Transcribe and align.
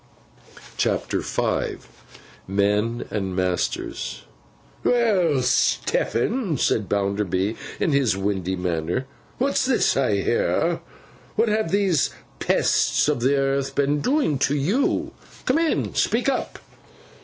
CHAPTER 0.77 1.19
V 1.19 1.77
MEN 2.47 3.05
AND 3.11 3.35
MASTERS 3.35 4.23
'WELL, 4.83 5.43
Stephen,' 5.43 6.57
said 6.57 6.89
Bounderby, 6.89 7.55
in 7.79 7.91
his 7.91 8.17
windy 8.17 8.55
manner, 8.55 9.05
'what's 9.37 9.63
this 9.63 9.95
I 9.95 10.15
hear? 10.21 10.79
What 11.35 11.49
have 11.49 11.69
these 11.69 12.09
pests 12.39 13.07
of 13.07 13.19
the 13.19 13.35
earth 13.35 13.75
been 13.75 13.99
doing 14.01 14.39
to 14.39 14.55
you? 14.55 15.13
Come 15.45 15.59
in, 15.59 15.71
and 15.71 15.95
speak 15.95 16.27
up. 16.29 16.57